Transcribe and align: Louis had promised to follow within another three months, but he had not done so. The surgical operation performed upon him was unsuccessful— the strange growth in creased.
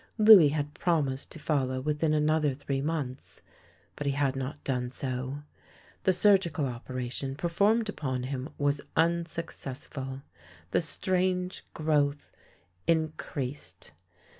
Louis 0.17 0.49
had 0.49 0.73
promised 0.73 1.29
to 1.29 1.37
follow 1.37 1.79
within 1.79 2.11
another 2.11 2.55
three 2.55 2.81
months, 2.81 3.41
but 3.95 4.07
he 4.07 4.13
had 4.13 4.35
not 4.35 4.63
done 4.63 4.89
so. 4.89 5.43
The 6.05 6.11
surgical 6.11 6.65
operation 6.65 7.35
performed 7.35 7.87
upon 7.87 8.23
him 8.23 8.49
was 8.57 8.81
unsuccessful— 8.97 10.23
the 10.71 10.81
strange 10.81 11.63
growth 11.75 12.31
in 12.87 13.13
creased. 13.17 13.91